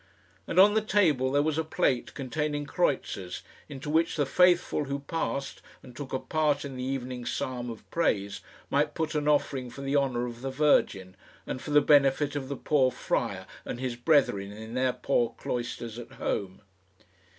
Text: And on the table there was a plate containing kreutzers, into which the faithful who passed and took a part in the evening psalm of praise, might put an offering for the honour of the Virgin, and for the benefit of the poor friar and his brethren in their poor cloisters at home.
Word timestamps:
And 0.47 0.57
on 0.57 0.73
the 0.73 0.81
table 0.81 1.31
there 1.31 1.43
was 1.43 1.59
a 1.59 1.63
plate 1.63 2.15
containing 2.15 2.65
kreutzers, 2.65 3.43
into 3.69 3.87
which 3.87 4.15
the 4.15 4.25
faithful 4.25 4.85
who 4.85 4.97
passed 5.01 5.61
and 5.83 5.95
took 5.95 6.11
a 6.11 6.17
part 6.17 6.65
in 6.65 6.75
the 6.75 6.83
evening 6.83 7.23
psalm 7.23 7.69
of 7.69 7.87
praise, 7.91 8.41
might 8.71 8.95
put 8.95 9.13
an 9.13 9.27
offering 9.27 9.69
for 9.69 9.81
the 9.81 9.95
honour 9.95 10.25
of 10.25 10.41
the 10.41 10.49
Virgin, 10.49 11.15
and 11.45 11.61
for 11.61 11.69
the 11.69 11.81
benefit 11.81 12.35
of 12.35 12.49
the 12.49 12.57
poor 12.57 12.89
friar 12.89 13.45
and 13.63 13.79
his 13.79 13.95
brethren 13.95 14.51
in 14.51 14.73
their 14.73 14.93
poor 14.93 15.35
cloisters 15.37 15.99
at 15.99 16.13
home. 16.13 16.63